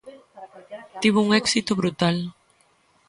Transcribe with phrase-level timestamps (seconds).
[1.01, 2.15] Tivo un éxito brutal.